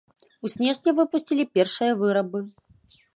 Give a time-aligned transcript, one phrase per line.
[0.47, 2.39] У снежні выпусцілі першыя вырабы.